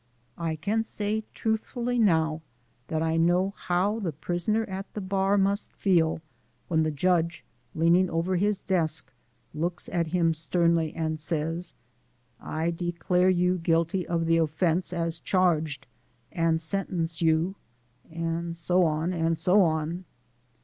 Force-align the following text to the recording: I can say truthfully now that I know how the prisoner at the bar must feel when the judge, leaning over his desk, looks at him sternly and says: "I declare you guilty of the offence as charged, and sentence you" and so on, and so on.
I 0.39 0.55
can 0.55 0.83
say 0.83 1.23
truthfully 1.35 1.99
now 1.99 2.41
that 2.87 3.03
I 3.03 3.17
know 3.17 3.53
how 3.55 3.99
the 3.99 4.11
prisoner 4.11 4.63
at 4.63 4.91
the 4.95 4.99
bar 4.99 5.37
must 5.37 5.71
feel 5.73 6.23
when 6.69 6.81
the 6.81 6.89
judge, 6.89 7.43
leaning 7.75 8.09
over 8.09 8.35
his 8.37 8.61
desk, 8.61 9.13
looks 9.53 9.87
at 9.89 10.07
him 10.07 10.33
sternly 10.33 10.91
and 10.95 11.19
says: 11.19 11.75
"I 12.39 12.71
declare 12.71 13.29
you 13.29 13.59
guilty 13.59 14.07
of 14.07 14.25
the 14.25 14.37
offence 14.37 14.91
as 14.91 15.19
charged, 15.19 15.85
and 16.31 16.59
sentence 16.59 17.21
you" 17.21 17.53
and 18.11 18.57
so 18.57 18.83
on, 18.85 19.13
and 19.13 19.37
so 19.37 19.61
on. 19.61 20.05